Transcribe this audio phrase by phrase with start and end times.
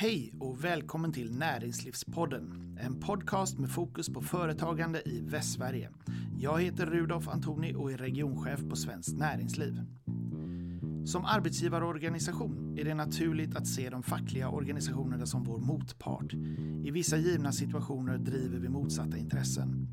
[0.00, 5.90] Hej och välkommen till Näringslivspodden, en podcast med fokus på företagande i Västsverige.
[6.38, 9.80] Jag heter Rudolf Antoni och är regionchef på Svenskt Näringsliv.
[11.04, 16.32] Som arbetsgivarorganisation är det naturligt att se de fackliga organisationerna som vår motpart.
[16.84, 19.88] I vissa givna situationer driver vi motsatta intressen.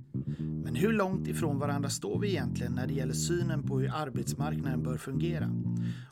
[0.64, 4.84] Men hur långt ifrån varandra står vi egentligen när det gäller synen på hur arbetsmarknaden
[4.84, 5.50] bör fungera?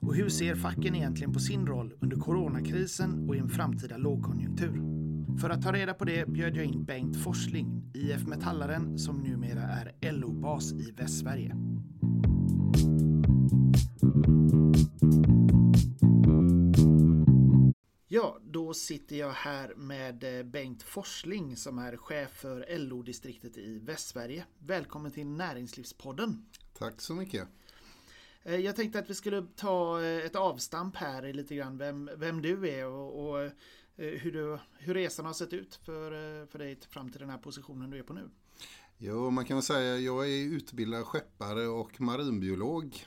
[0.07, 4.81] Och hur ser facken egentligen på sin roll under coronakrisen och i en framtida lågkonjunktur?
[5.41, 9.61] För att ta reda på det bjöd jag in Bengt Forsling, IF Metallaren som numera
[9.61, 11.55] är LO-bas i Västsverige.
[18.08, 23.80] Ja, då sitter jag här med eh, Bengt Forsling som är chef för LO-distriktet i
[23.80, 24.45] Västsverige.
[24.59, 26.45] Välkommen till Näringslivspodden.
[26.77, 27.47] Tack så mycket.
[28.45, 32.09] Eh, jag tänkte att vi skulle ta eh, ett avstamp här i lite grann vem,
[32.17, 33.52] vem du är och, och eh,
[33.95, 37.89] hur, du, hur resan har sett ut för, för dig fram till den här positionen
[37.89, 38.30] du är på nu.
[38.97, 43.06] Jo, man kan väl säga jag är utbildad skeppare och marinbiolog.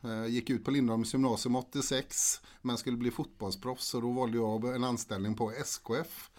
[0.00, 4.74] Jag gick ut på Lindholms gymnasium 86 men skulle bli fotbollsproffs och då valde jag
[4.74, 6.30] en anställning på SKF.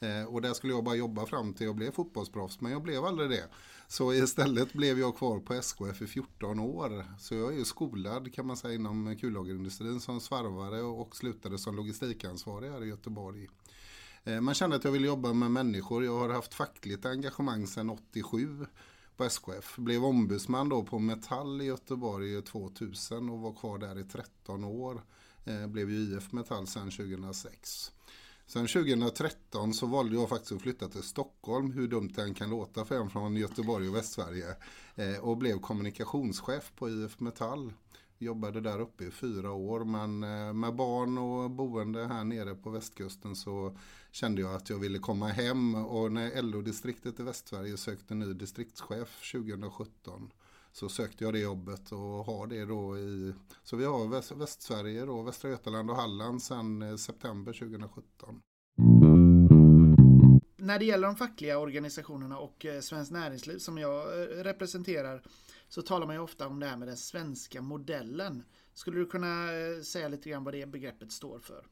[0.00, 3.04] Eh, och där skulle jag bara jobba fram till jag blev fotbollsproffs men jag blev
[3.04, 3.48] aldrig det.
[3.88, 7.04] Så istället blev jag kvar på SKF i 14 år.
[7.18, 11.76] Så jag är ju skolad kan man säga inom kullagerindustrin som svarvare och slutade som
[11.76, 13.48] logistikansvarig här i Göteborg.
[14.24, 16.04] Eh, man kände att jag ville jobba med människor.
[16.04, 18.66] Jag har haft fackligt engagemang sedan 87
[19.16, 19.76] på SKF.
[19.76, 25.02] Blev ombudsman då på Metall i Göteborg 2000 och var kvar där i 13 år.
[25.44, 27.92] Eh, blev ju IF Metall sedan 2006.
[28.48, 32.50] Sen 2013 så valde jag faktiskt att flytta till Stockholm, hur dumt det än kan
[32.50, 34.56] låta för en från Göteborg och Västsverige.
[34.94, 37.72] Eh, och blev kommunikationschef på IF Metall.
[38.18, 42.70] Jobbade där uppe i fyra år men eh, med barn och boende här nere på
[42.70, 43.78] västkusten så
[44.10, 49.32] kände jag att jag ville komma hem och när LO-distriktet i Västsverige sökte ny distriktschef
[49.32, 50.30] 2017
[50.76, 55.04] så sökte jag det jobbet och har det då i, så vi har Väst, Västsverige
[55.04, 58.40] då, Västra Götaland och Halland sedan eh, september 2017.
[60.56, 65.22] När det gäller de fackliga organisationerna och eh, Svenskt Näringsliv som jag eh, representerar
[65.68, 68.44] så talar man ju ofta om det här med den svenska modellen.
[68.74, 69.46] Skulle du kunna
[69.84, 71.66] säga lite grann vad det begreppet står för?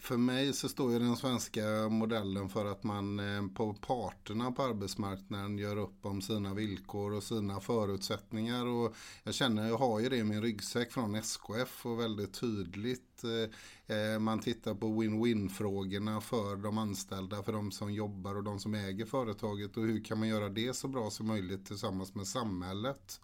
[0.00, 4.62] För mig så står ju den svenska modellen för att man eh, på parterna på
[4.62, 8.66] arbetsmarknaden gör upp om sina villkor och sina förutsättningar.
[8.66, 13.24] Och jag känner, jag har ju det i min ryggsäck från SKF och väldigt tydligt.
[13.24, 18.44] Eh, eh, man tittar på win-win frågorna för de anställda, för de som jobbar och
[18.44, 22.14] de som äger företaget och hur kan man göra det så bra som möjligt tillsammans
[22.14, 23.20] med samhället.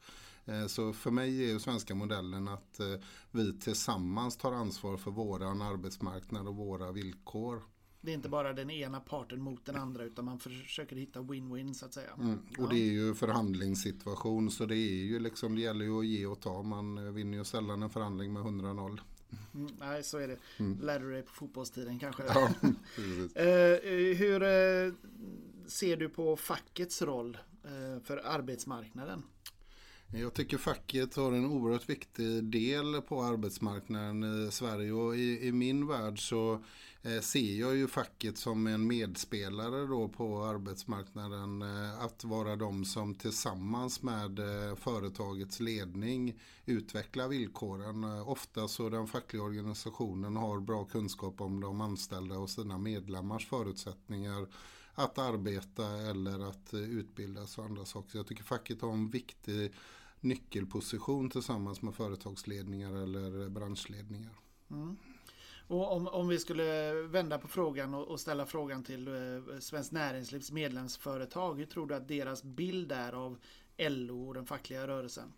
[0.47, 2.87] Eh, så för mig är ju svenska modellen att eh,
[3.31, 7.62] vi tillsammans tar ansvar för våran arbetsmarknad och våra villkor.
[8.00, 11.72] Det är inte bara den ena parten mot den andra utan man försöker hitta win-win
[11.72, 12.10] så att säga.
[12.19, 16.06] Mm, och det är ju förhandlingssituation så det är ju liksom, det gäller ju att
[16.06, 16.62] ge och ta.
[16.62, 19.00] Man eh, vinner ju sällan en förhandling med 100-0.
[19.55, 20.38] Mm, nej, så är det.
[20.56, 20.81] Mm.
[20.81, 22.22] Lärde du dig på fotbollstiden kanske?
[22.26, 22.49] Ja,
[24.15, 24.41] hur
[25.69, 27.38] ser du på fackets roll
[28.05, 29.22] för arbetsmarknaden?
[30.16, 35.52] Jag tycker facket har en oerhört viktig del på arbetsmarknaden i Sverige och i, i
[35.52, 36.62] min värld så
[37.02, 41.62] eh, ser jag ju facket som en medspelare då på arbetsmarknaden.
[41.62, 48.04] Eh, att vara de som tillsammans med eh, företagets ledning utvecklar villkoren.
[48.04, 53.46] Eh, ofta så den fackliga organisationen har bra kunskap om de anställda och sina medlemmars
[53.46, 54.46] förutsättningar
[54.94, 58.19] att arbeta eller att eh, utbildas och andra saker.
[58.19, 59.72] Jag tycker facket har en viktig
[60.25, 64.33] nyckelposition tillsammans med företagsledningar eller branschledningar.
[64.71, 64.97] Mm.
[65.67, 69.93] Och om, om vi skulle vända på frågan och, och ställa frågan till eh, Svenskt
[69.93, 71.59] Näringslivs medlemsföretag.
[71.59, 73.39] Hur tror du att deras bild är av
[73.79, 75.33] LO och den fackliga rörelsen?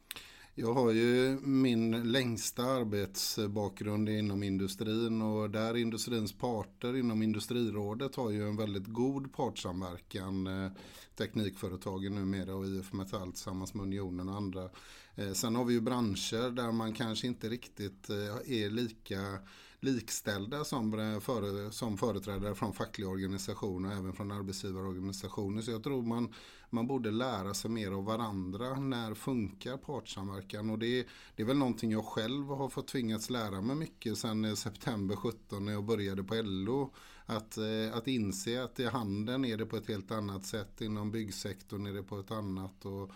[0.59, 8.31] Jag har ju min längsta arbetsbakgrund inom industrin och där industrins parter inom Industrirådet har
[8.31, 10.47] ju en väldigt god partssamverkan.
[10.47, 10.70] Eh,
[11.19, 14.69] teknikföretagen numera och IF Metall tillsammans med Unionen och andra.
[15.17, 19.39] Eh, sen har vi ju branscher där man kanske inte riktigt eh, är lika
[19.81, 25.63] likställda som, eh, före, som företrädare från fackliga organisationer och även från arbetsgivarorganisationer.
[25.63, 26.35] Så jag tror man,
[26.71, 28.81] man borde lära sig mer av varandra.
[28.81, 30.71] När funkar partssamverkan?
[30.71, 34.57] Och det, det är väl någonting jag själv har fått tvingats lära mig mycket sedan
[34.57, 36.95] september 17 när jag började på LO.
[37.29, 37.59] Att,
[37.93, 41.93] att inse att i handeln är det på ett helt annat sätt, inom byggsektorn är
[41.93, 42.85] det på ett annat.
[42.85, 43.13] Och,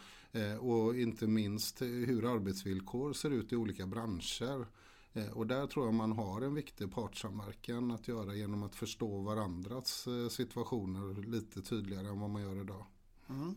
[0.61, 4.67] och inte minst hur arbetsvillkor ser ut i olika branscher.
[5.13, 9.21] Eh, och där tror jag man har en viktig partssamverkan att göra genom att förstå
[9.21, 12.87] varandras eh, situationer lite tydligare än vad man gör idag.
[13.29, 13.55] Mm.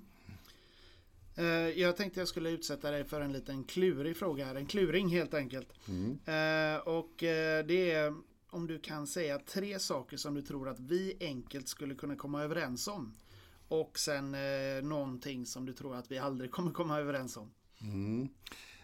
[1.75, 4.55] Jag tänkte jag skulle utsätta dig för en liten klurig fråga här.
[4.55, 5.73] En kluring helt enkelt.
[5.87, 6.11] Mm.
[6.85, 7.13] Och
[7.67, 8.15] det är
[8.49, 12.43] om du kan säga tre saker som du tror att vi enkelt skulle kunna komma
[12.43, 13.13] överens om.
[13.81, 17.51] Och sen eh, någonting som du tror att vi aldrig kommer komma överens om.
[17.81, 18.29] Mm.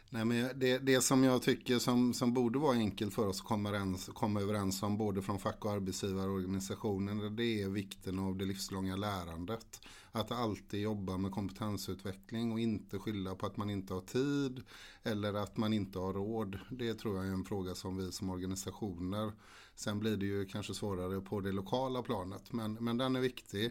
[0.10, 3.48] Nej, men det, det som jag tycker som, som borde vara enkelt för oss att
[3.48, 8.46] komma överens, komma överens om både från fack och arbetsgivarorganisationen det är vikten av det
[8.46, 9.82] livslånga lärandet.
[10.12, 14.64] Att alltid jobba med kompetensutveckling och inte skylla på att man inte har tid
[15.04, 16.60] eller att man inte har råd.
[16.70, 19.32] Det tror jag är en fråga som vi som organisationer
[19.80, 23.66] Sen blir det ju kanske svårare på det lokala planet men, men den är viktig.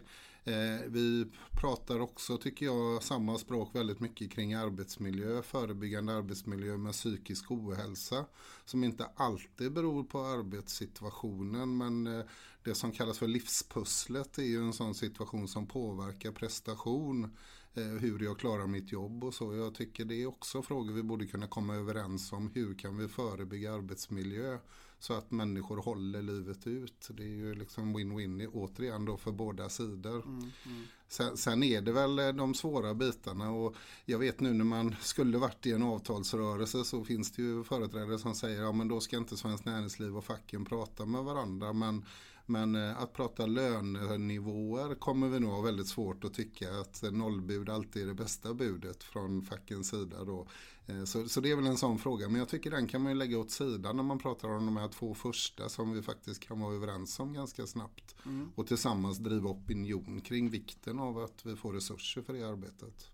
[0.44, 6.93] Eh, vi pratar också, tycker jag, samma språk väldigt mycket kring arbetsmiljö, förebyggande arbetsmiljö med
[6.93, 8.25] psykisk ohälsa
[8.64, 12.25] som inte alltid beror på arbetssituationen men eh,
[12.62, 17.37] det som kallas för livspusslet är ju en sån situation som påverkar prestation
[17.75, 19.55] eh, hur jag klarar mitt jobb och så.
[19.55, 22.50] Jag tycker det är också frågor vi borde kunna komma överens om.
[22.55, 24.58] Hur kan vi förebygga arbetsmiljö
[24.99, 27.08] så att människor håller livet ut.
[27.10, 30.22] Det är ju liksom win-win återigen då för båda sidor.
[30.22, 30.84] Mm, mm.
[31.08, 34.96] Sen, sen, är det väl eh, de svåra bitarna och jag vet nu när man
[35.00, 39.00] skulle varit i en avtalsrörelse så finns det ju företrädare som säger ja men då
[39.00, 42.04] ska inte Svenskt Näringsliv och facken prata med varandra men
[42.48, 47.68] men eh, att prata lönenivåer kommer vi nog ha väldigt svårt att tycka att nollbud
[47.68, 50.24] alltid är det bästa budet från fackens sida.
[50.24, 50.46] Då.
[50.86, 52.28] Eh, så, så det är väl en sån fråga.
[52.28, 54.76] Men jag tycker den kan man ju lägga åt sidan när man pratar om de
[54.76, 58.16] här två första som vi faktiskt kan vara överens om ganska snabbt.
[58.26, 58.52] Mm.
[58.54, 63.10] Och tillsammans driva opinion kring vikten av att vi får resurser för det arbetet.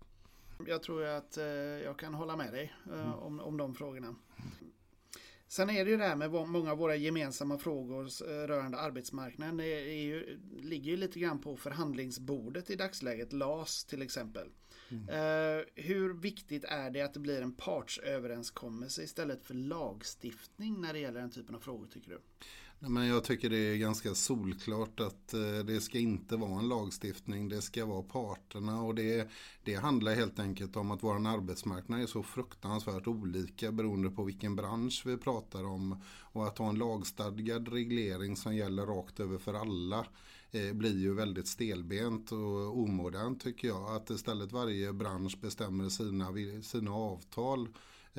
[0.67, 1.45] Jag tror att eh,
[1.83, 3.13] jag kan hålla med dig mm.
[3.13, 4.15] om, om de frågorna.
[5.47, 9.57] Sen är det ju det här med många av våra gemensamma frågor eh, rörande arbetsmarknaden.
[9.57, 13.33] Det är ju, ligger ju lite grann på förhandlingsbordet i dagsläget.
[13.33, 14.47] LAS till exempel.
[14.89, 15.09] Mm.
[15.09, 20.99] Uh, hur viktigt är det att det blir en partsöverenskommelse istället för lagstiftning när det
[20.99, 22.19] gäller den typen av frågor tycker du?
[22.87, 27.49] Men jag tycker det är ganska solklart att eh, det ska inte vara en lagstiftning,
[27.49, 28.81] det ska vara parterna.
[28.81, 29.29] Och det,
[29.63, 34.55] det handlar helt enkelt om att vår arbetsmarknad är så fruktansvärt olika beroende på vilken
[34.55, 36.01] bransch vi pratar om.
[36.19, 40.05] Och att ha en lagstadgad reglering som gäller rakt över för alla
[40.51, 43.95] eh, blir ju väldigt stelbent och omodernt tycker jag.
[43.95, 47.67] Att istället varje bransch bestämmer sina, sina avtal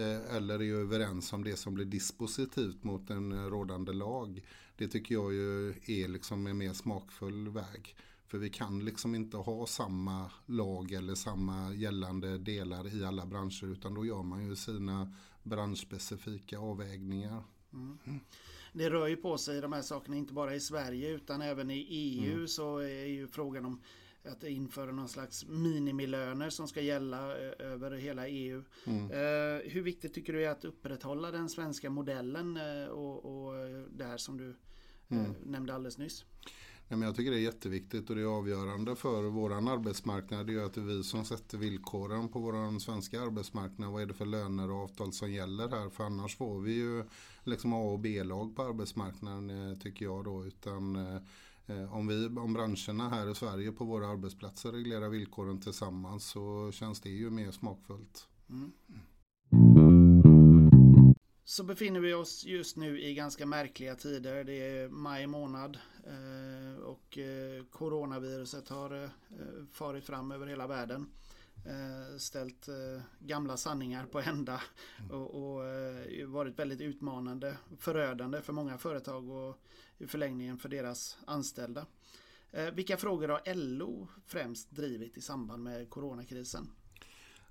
[0.02, 4.43] eller är överens om det som blir dispositivt mot en eh, rådande lag.
[4.76, 7.96] Det tycker jag ju är liksom en mer smakfull väg.
[8.26, 13.72] För vi kan liksom inte ha samma lag eller samma gällande delar i alla branscher
[13.72, 17.43] utan då gör man ju sina branschspecifika avvägningar.
[17.72, 17.98] Mm.
[18.04, 18.20] Mm.
[18.72, 21.87] Det rör ju på sig de här sakerna inte bara i Sverige utan även i
[21.88, 22.48] EU mm.
[22.48, 23.81] så är ju frågan om
[24.26, 28.64] att införa någon slags minimilöner som ska gälla eh, över hela EU.
[28.84, 29.11] Mm.
[29.11, 33.55] Eh, hur viktigt tycker du är att upprätthålla den svenska modellen eh, och, och
[33.90, 34.56] det här som du
[35.08, 35.34] mm.
[35.44, 36.25] nämnde alldeles nyss?
[36.88, 40.46] Nej, men jag tycker det är jätteviktigt och det är avgörande för vår arbetsmarknad.
[40.46, 43.93] Det är att det är vi som sätter villkoren på vår svenska arbetsmarknad.
[43.93, 45.90] Vad är det för löner och avtal som gäller här?
[45.90, 47.05] För annars får vi ju
[47.44, 50.44] liksom A och B-lag på arbetsmarknaden tycker jag då.
[50.44, 50.96] Utan
[51.66, 56.72] Eh, om, vi, om branscherna här i Sverige på våra arbetsplatser reglerar villkoren tillsammans så
[56.72, 58.29] känns det ju mer smakfullt.
[58.50, 58.72] Mm.
[61.44, 64.44] Så befinner vi oss just nu i ganska märkliga tider.
[64.44, 69.10] Det är maj månad eh, och eh, coronaviruset har
[69.72, 71.10] farit fram över hela världen.
[72.19, 72.69] Ställt
[73.19, 74.61] gamla sanningar på ända
[75.11, 75.63] och, och
[76.27, 79.58] varit väldigt utmanande, förödande för många företag och
[79.99, 81.87] i förlängningen för deras anställda.
[82.51, 86.69] Eh, vilka frågor har LO främst drivit i samband med coronakrisen?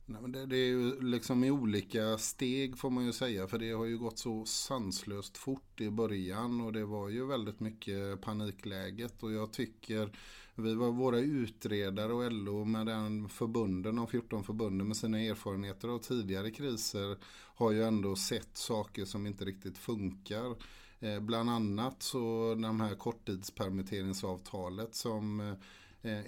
[0.06, 3.58] Nej, men det, det, är ju liksom i olika steg får man ju säga för
[3.58, 8.22] det har ju gått så sanslöst fort i början och det var ju väldigt mycket
[8.22, 10.12] panikläget och jag tycker
[10.56, 15.88] vi var våra utredare och LO med den förbunden, de 14 förbunden med sina erfarenheter
[15.88, 17.18] av tidigare kriser
[17.56, 20.56] har ju ändå sett saker som inte riktigt funkar.
[21.00, 25.54] Eh, bland annat så de här korttidspermitteringsavtalet som eh,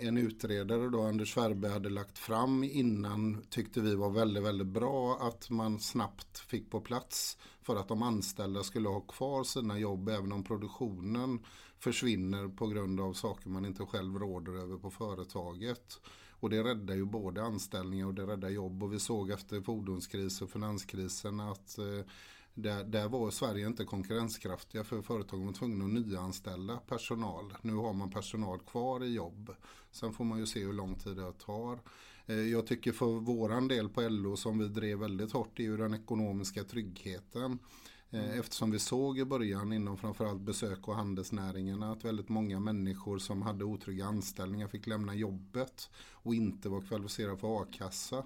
[0.08, 5.18] en utredare då, Anders Färbe, hade lagt fram innan tyckte vi var väldigt, väldigt bra
[5.22, 10.10] att man snabbt fick på plats för att de anställda skulle ha kvar sina jobb
[10.10, 11.40] även om produktionen
[11.80, 16.00] försvinner på grund av saker man inte själv råder över på företaget.
[16.40, 20.46] Och det räddar ju både anställningar och det räddar jobb och vi såg efter fordonskrisen
[20.46, 22.06] och finanskrisen att eh,
[22.54, 27.54] där, där var Sverige inte konkurrenskraftiga för företagen var tvungna att nyanställa personal.
[27.62, 29.56] Nu har man personal kvar i jobb.
[29.92, 31.80] Sen får man ju se hur lång tid det tar.
[32.26, 35.78] Eh, jag tycker för våran del på LO som vi drev väldigt hårt är ju
[35.78, 37.60] den ekonomiska tryggheten.
[38.12, 38.40] Eh, mm.
[38.40, 43.42] Eftersom vi såg i början inom framförallt besök och handelsnäringarna att väldigt många människor som
[43.42, 48.24] hade otrygga anställningar fick lämna jobbet och inte var kvalificerade för a-kassa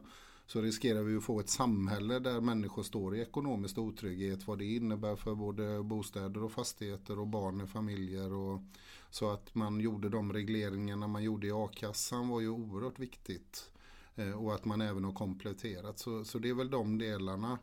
[0.51, 4.47] så riskerar vi att få ett samhälle där människor står i ekonomisk otrygghet.
[4.47, 8.33] Vad det innebär för både bostäder och fastigheter och barn i familjer.
[8.33, 8.61] Och,
[9.09, 13.71] så att man gjorde de regleringarna man gjorde i a-kassan var ju oerhört viktigt.
[14.15, 15.99] Eh, och att man även har kompletterat.
[15.99, 17.59] Så, så det är väl de delarna.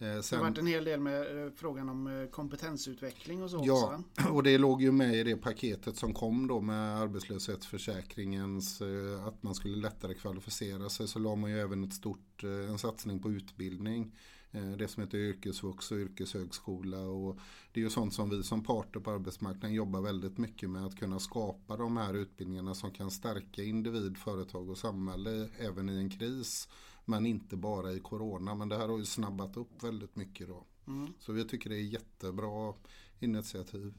[0.00, 3.50] Eh, sen, det har varit en hel del med eh, frågan om eh, kompetensutveckling och
[3.50, 4.28] så Ja, också.
[4.32, 8.82] och det låg ju med i det paketet som kom då med arbetslöshetsförsäkringens
[9.26, 11.08] att man skulle lättare kvalificera sig.
[11.08, 14.16] Så la man ju även ett stort, en satsning på utbildning.
[14.78, 16.98] Det som heter yrkesvux och yrkeshögskola.
[16.98, 17.38] Och
[17.72, 20.86] det är ju sånt som vi som parter på arbetsmarknaden jobbar väldigt mycket med.
[20.86, 25.96] Att kunna skapa de här utbildningarna som kan stärka individ, företag och samhälle även i
[25.96, 26.68] en kris.
[27.10, 28.54] Men inte bara i corona.
[28.54, 30.66] Men det här har ju snabbat upp väldigt mycket då.
[30.86, 31.12] Mm.
[31.18, 32.74] Så vi tycker det är jättebra
[33.20, 33.94] initiativ.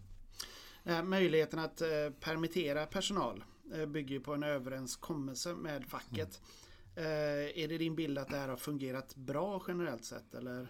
[0.84, 1.88] Eh, möjligheten att eh,
[2.20, 6.42] permittera personal eh, bygger på en överenskommelse med facket.
[6.96, 7.08] Mm.
[7.56, 10.34] Är det din bild att det här har fungerat bra generellt sett?
[10.34, 10.68] Eller?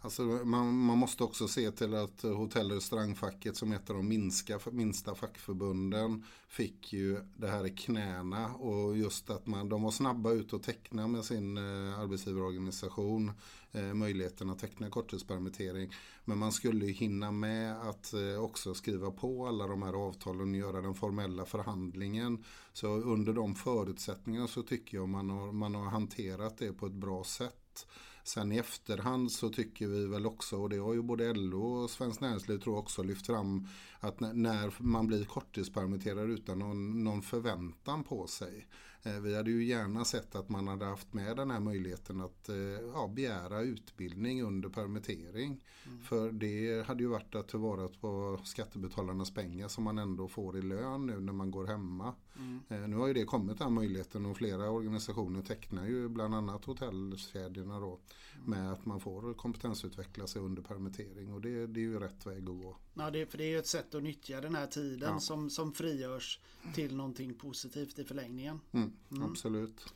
[0.00, 4.08] Alltså man, man, måste också se till att hotell och restaurangfacket som ett av de
[4.08, 9.90] minska, minsta fackförbunden fick ju det här i knäna och just att man, de var
[9.90, 13.32] snabba ut att teckna med sin eh, arbetsgivarorganisation
[13.72, 15.92] eh, möjligheten att teckna korttidspermittering.
[16.24, 20.56] Men man skulle hinna med att eh, också skriva på alla de här avtalen och
[20.56, 22.44] göra den formella förhandlingen.
[22.72, 26.92] Så under de förutsättningarna så tycker jag man har, man har hanterat det på ett
[26.92, 27.86] bra sätt.
[28.26, 31.90] Sen i efterhand så tycker vi väl också, och det har ju både LO och
[31.90, 33.68] Svenskt Näringsliv tror jag också lyft fram,
[34.06, 38.66] att när man blir korttidspermitterad utan någon, någon förväntan på sig.
[39.06, 42.48] Eh, vi hade ju gärna sett att man hade haft med den här möjligheten att
[42.48, 42.56] eh,
[42.94, 45.64] ja, begära utbildning under permittering.
[45.86, 46.02] Mm.
[46.02, 50.62] För det hade ju varit att tillvarata på skattebetalarnas pengar som man ändå får i
[50.62, 52.14] lön nu när man går hemma.
[52.36, 52.60] Mm.
[52.68, 56.64] Eh, nu har ju det kommit den möjligheten och flera organisationer tecknar ju bland annat
[56.64, 58.00] hotellkedjorna då
[58.34, 58.50] mm.
[58.50, 62.38] med att man får kompetensutveckla sig under permittering och det, det är ju rätt väg
[62.38, 62.76] att gå.
[62.94, 65.20] Ja, det, för det är ju ett sätt att nyttja den här tiden ja.
[65.20, 66.40] som, som frigörs
[66.74, 68.60] till någonting positivt i förlängningen.
[68.72, 69.22] Mm, mm.
[69.30, 69.94] Absolut.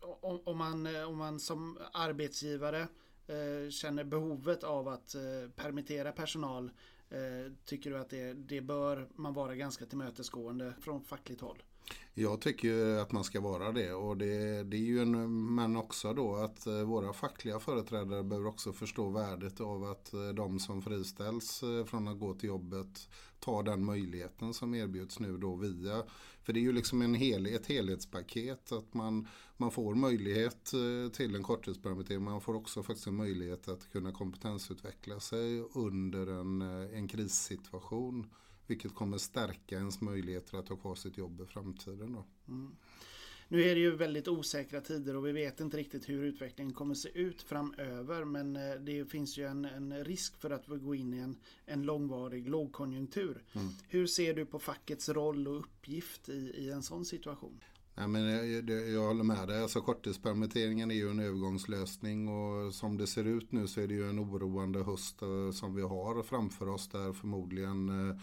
[0.00, 2.88] Om, om, man, om man som arbetsgivare
[3.26, 6.70] eh, känner behovet av att eh, permittera personal
[7.10, 11.62] eh, Tycker du att det, det bör man vara ganska tillmötesgående från fackligt håll?
[12.20, 16.12] Jag tycker att man ska vara det och det, det är ju en, men också
[16.14, 20.82] då att eh, våra fackliga företrädare behöver också förstå värdet av att eh, de som
[20.82, 23.08] friställs eh, från att gå till jobbet
[23.40, 26.02] tar den möjligheten som erbjuds nu då via,
[26.42, 30.72] för det är ju liksom en hel, ett helhetspaket att man, man får möjlighet
[31.12, 36.62] till en korttidspermittering, man får också faktiskt en möjlighet att kunna kompetensutveckla sig under en,
[36.94, 38.26] en krissituation.
[38.68, 42.12] Vilket kommer stärka ens möjligheter att ha kvar sitt jobb i framtiden.
[42.12, 42.24] Då.
[42.48, 42.76] Mm.
[43.50, 46.94] Nu är det ju väldigt osäkra tider och vi vet inte riktigt hur utvecklingen kommer
[46.94, 48.24] se ut framöver.
[48.24, 51.36] Men eh, det finns ju en, en risk för att vi går in i en,
[51.66, 53.44] en långvarig lågkonjunktur.
[53.52, 53.68] Mm.
[53.88, 57.60] Hur ser du på fackets roll och uppgift i, i en sån situation?
[57.98, 59.62] Nej, men jag, jag håller med dig.
[59.62, 63.94] Alltså, korttidspermitteringen är ju en övergångslösning och som det ser ut nu så är det
[63.94, 68.16] ju en oroande höst eh, som vi har framför oss där förmodligen eh,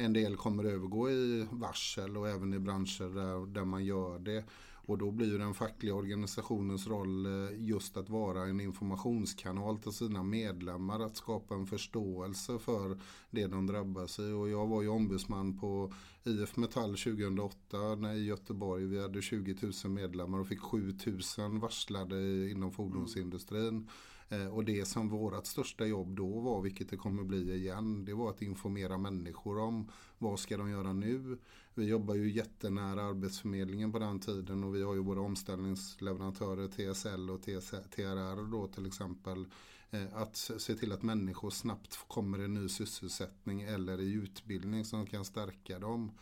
[0.00, 4.44] en del kommer övergå i varsel och även i branscher där, där man gör det.
[4.90, 10.22] Och då blir den fackliga organisationens roll eh, just att vara en informationskanal till sina
[10.22, 11.00] medlemmar.
[11.00, 14.32] Att skapa en förståelse för det de drabbas i.
[14.32, 15.92] Och jag var ju ombudsman på
[16.24, 18.84] IF Metall 2008 när i Göteborg.
[18.84, 20.94] Vi hade 20 000 medlemmar och fick 7
[21.38, 23.88] 000 varslade inom fordonsindustrin.
[24.30, 28.14] Eh, och det som vårt största jobb då var, vilket det kommer bli igen, det
[28.14, 31.38] var att informera människor om vad ska de göra nu.
[31.74, 37.30] Vi jobbar ju jättenära Arbetsförmedlingen på den tiden och vi har ju våra omställningsleverantörer TSL
[37.30, 39.46] och TRR då till exempel.
[39.90, 45.06] Eh, att se till att människor snabbt kommer i ny sysselsättning eller i utbildning som
[45.06, 46.12] kan stärka dem.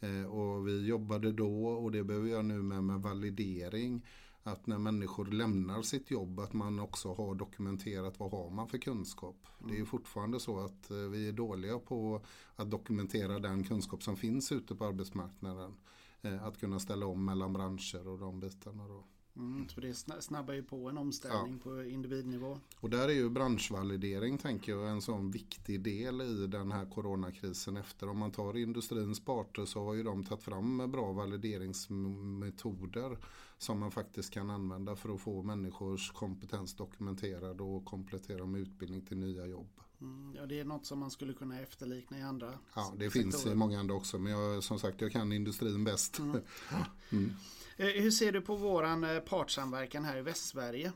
[0.00, 4.02] Eh, och vi jobbade då och det behöver jag nu med med validering
[4.46, 8.78] att när människor lämnar sitt jobb att man också har dokumenterat vad har man för
[8.78, 9.46] kunskap.
[9.58, 9.70] Mm.
[9.70, 12.20] Det är ju fortfarande så att eh, vi är dåliga på
[12.56, 15.74] att dokumentera den kunskap som finns ute på arbetsmarknaden.
[16.22, 18.88] Eh, att kunna ställa om mellan branscher och de bitarna.
[18.88, 19.04] Då.
[19.36, 21.70] Mm, så det snabbar ju på en omställning ja.
[21.70, 22.58] på individnivå.
[22.80, 27.76] Och där är ju branschvalidering tänker jag en sån viktig del i den här coronakrisen
[27.76, 28.08] efter.
[28.08, 33.18] Om man tar industrins parter så har ju de tagit fram bra valideringsmetoder
[33.58, 39.02] som man faktiskt kan använda för att få människors kompetens dokumenterad och komplettera med utbildning
[39.02, 39.80] till nya jobb.
[40.00, 43.22] Mm, ja, det är något som man skulle kunna efterlikna i andra Ja, det sektorer.
[43.22, 44.18] finns i många andra också.
[44.18, 46.18] Men jag, som sagt, jag kan industrin bäst.
[46.18, 46.40] Mm.
[47.12, 47.32] mm.
[47.76, 50.92] Eh, hur ser du på våran eh, partsamverkan här i Västsverige?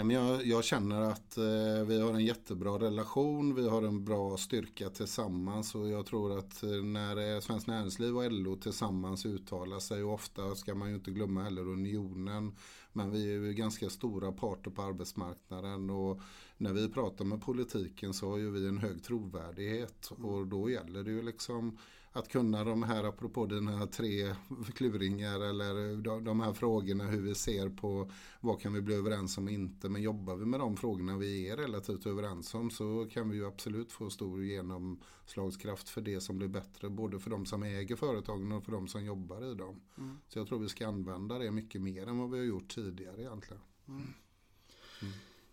[0.00, 4.04] Nej, men jag, jag känner att eh, vi har en jättebra relation, vi har en
[4.04, 9.78] bra styrka tillsammans och jag tror att eh, när Svenskt Näringsliv och LO tillsammans uttalar
[9.78, 12.56] sig och ofta ska man ju inte glömma heller unionen
[12.92, 16.20] men vi är ju ganska stora parter på arbetsmarknaden och
[16.56, 21.02] när vi pratar med politiken så har ju vi en hög trovärdighet och då gäller
[21.02, 21.78] det ju liksom
[22.12, 24.34] att kunna de här, apropå dina tre
[24.74, 29.44] kluringar eller de här frågorna hur vi ser på vad kan vi bli överens om
[29.44, 29.88] och inte.
[29.88, 33.46] Men jobbar vi med de frågorna vi är relativt överens om så kan vi ju
[33.46, 36.90] absolut få stor genomslagskraft för det som blir bättre.
[36.90, 39.80] Både för de som äger företagen och för de som jobbar i dem.
[39.98, 40.18] Mm.
[40.28, 43.20] Så jag tror vi ska använda det mycket mer än vad vi har gjort tidigare
[43.20, 43.62] egentligen.
[43.88, 44.02] Mm.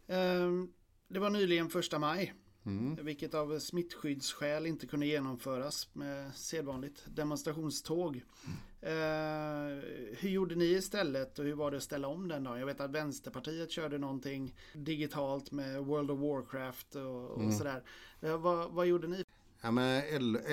[0.07, 0.43] Mm.
[0.43, 0.73] Um,
[1.07, 2.33] det var nyligen första maj.
[2.67, 3.05] Mm.
[3.05, 8.23] Vilket av smittskyddsskäl inte kunde genomföras med sedvanligt demonstrationståg.
[8.45, 8.57] Mm.
[8.81, 9.83] Eh,
[10.17, 12.59] hur gjorde ni istället och hur var det att ställa om den dagen?
[12.59, 17.51] Jag vet att Vänsterpartiet körde någonting digitalt med World of Warcraft och, och mm.
[17.51, 17.83] sådär.
[18.21, 19.23] Eh, vad, vad gjorde ni?
[19.61, 20.03] Ja, men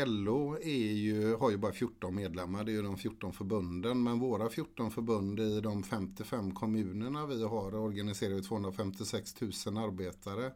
[0.07, 4.03] LO är ju, har ju bara 14 medlemmar, det är ju de 14 förbunden.
[4.03, 10.53] Men våra 14 förbund i de 55 kommunerna vi har organiserar 256 000 arbetare.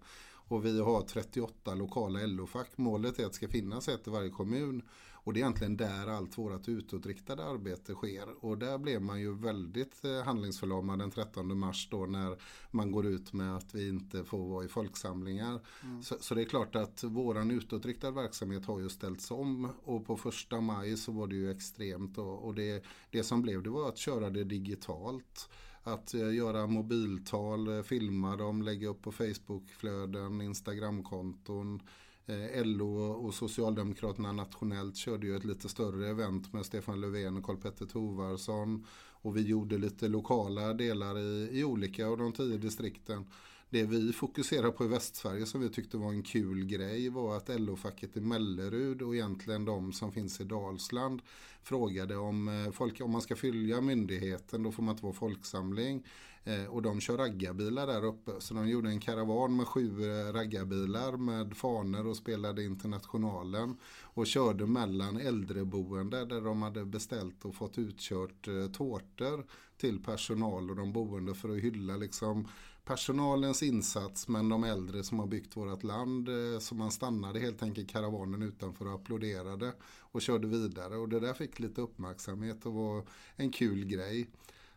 [0.49, 2.71] Och vi har 38 lokala LO-fack.
[2.77, 4.83] Målet är att det ska finnas ett i varje kommun.
[5.29, 8.45] Och det är egentligen där allt vårt utåtriktade arbete sker.
[8.45, 12.37] Och där blev man ju väldigt eh, handlingsförlamad den 13 mars då när
[12.71, 15.61] man går ut med att vi inte får vara i folksamlingar.
[15.83, 16.03] Mm.
[16.03, 19.69] Så, så, det är klart att våran utåtriktad verksamhet har ju ställts om.
[19.85, 22.19] Och på första maj så var det ju extremt.
[22.19, 25.49] Och, och det, det som blev det var att köra det digitalt.
[25.93, 31.83] Att eh, göra mobiltal, eh, filma dem, lägga upp på Facebookflöden, Instagramkonton.
[32.27, 37.45] Eh, LO och Socialdemokraterna nationellt körde ju ett lite större event med Stefan Löfven och
[37.45, 38.87] Karl-Petter Tovarsson.
[39.23, 43.25] Och vi gjorde lite lokala delar i, i olika av de tio distrikten.
[43.71, 47.61] Det vi fokuserar på i Västsverige som vi tyckte var en kul grej var att
[47.61, 51.23] LO-facket i Mellerud och egentligen de som finns i Dalsland
[51.63, 56.07] frågade om, eh, folk, om man ska följa myndigheten då får man inte vara folksamling.
[56.45, 58.31] Eh, och de kör raggarbilar där uppe.
[58.39, 63.77] Så de gjorde en karavan med sju eh, raggarbilar med faner och spelade Internationalen.
[64.03, 70.77] Och körde mellan äldreboende där de hade beställt och fått utkört tårtor till personal och
[70.77, 72.49] de boende för att hylla liksom
[72.89, 76.29] personalens insats men de äldre som har byggt vårt land.
[76.29, 80.97] Eh, så man stannade helt enkelt karavanen utanför och applåderade och körde vidare.
[80.97, 83.05] Och det där fick lite uppmärksamhet och var
[83.37, 84.29] en kul grej.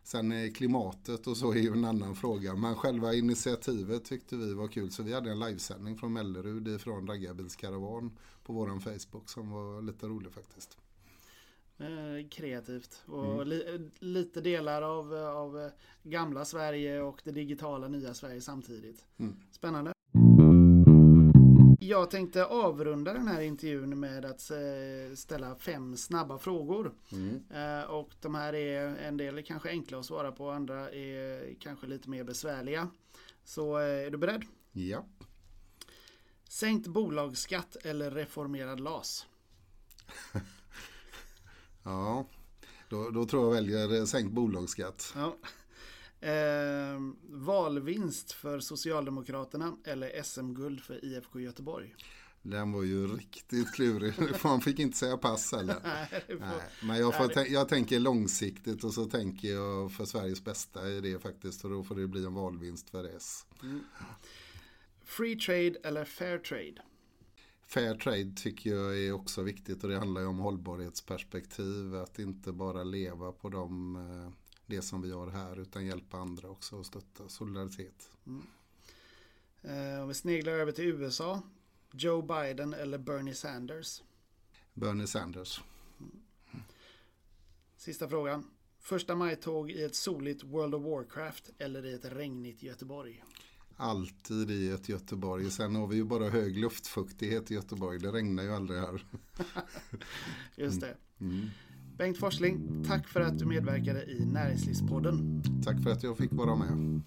[0.02, 2.54] Sen eh, klimatet och så är ju en annan fråga.
[2.54, 4.90] Men själva initiativet tyckte vi var kul.
[4.90, 8.10] Så vi hade en livesändning från Mellerud ifrån Raggarbilskaravan
[8.44, 10.78] på våran Facebook som var lite rolig faktiskt.
[11.78, 13.02] Eh, kreativt.
[13.06, 13.48] Och mm.
[13.48, 15.70] li, lite delar av, av
[16.02, 19.04] gamla Sverige och det digitala nya Sverige samtidigt.
[19.18, 19.36] Mm.
[19.50, 19.92] Spännande.
[21.80, 26.94] Jag tänkte avrunda den här intervjun med att eh, ställa fem snabba frågor.
[27.12, 27.42] Mm.
[27.50, 31.86] Eh, och de här är en del kanske enkla att svara på, andra är kanske
[31.86, 32.88] lite mer besvärliga.
[33.44, 34.44] Så är du beredd?
[34.72, 35.04] Ja.
[36.48, 39.26] Sänkt bolagsskatt eller reformerad LAS?
[41.82, 42.26] Ja,
[42.88, 45.14] då, då tror jag väljer sänkt bolagsskatt.
[45.16, 45.36] Ja.
[46.28, 51.94] Eh, valvinst för Socialdemokraterna eller SM-guld för IFK Göteborg?
[52.42, 54.14] Den var ju riktigt klurig.
[54.44, 55.76] Man fick inte säga pass heller.
[55.84, 61.00] Nej, men jag, får, jag tänker långsiktigt och så tänker jag för Sveriges bästa i
[61.00, 61.64] det faktiskt.
[61.64, 63.46] Och då får det bli en valvinst för S.
[63.62, 63.80] Mm.
[65.04, 66.82] Free trade eller fair trade?
[67.66, 71.94] Fair trade tycker jag är också viktigt och det handlar ju om hållbarhetsperspektiv.
[71.94, 74.32] Att inte bara leva på de, eh,
[74.66, 78.10] det som vi har här utan hjälpa andra också och stötta solidaritet.
[78.26, 78.46] Mm.
[79.62, 81.42] Eh, om vi sneglar över till USA.
[81.92, 84.02] Joe Biden eller Bernie Sanders?
[84.74, 85.62] Bernie Sanders.
[87.76, 88.50] Sista frågan.
[88.78, 93.24] Första majtåg i ett soligt World of Warcraft eller i ett regnigt Göteborg?
[93.82, 95.50] Alltid i ett Göteborg.
[95.50, 97.98] Sen har vi ju bara hög luftfuktighet i Göteborg.
[97.98, 99.04] Det regnar ju aldrig här.
[100.56, 100.96] Just det.
[101.20, 101.46] Mm.
[101.98, 105.42] Bengt Forsling, tack för att du medverkade i Näringslivspodden.
[105.64, 107.02] Tack för att jag fick vara med.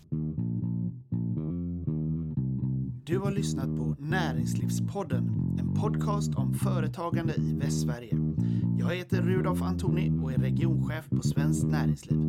[3.06, 8.18] Du har lyssnat på Näringslivspodden, en podcast om företagande i Västsverige.
[8.80, 12.20] Jag heter Rudolf Antoni och är regionchef på Svenskt Näringsliv.